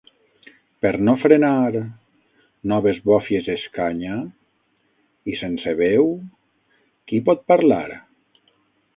[0.83, 1.81] Per no ofrenar,
[2.71, 4.15] noves bòfies escanya;
[5.33, 6.09] i sense veu,
[7.11, 7.83] qui pot parlar?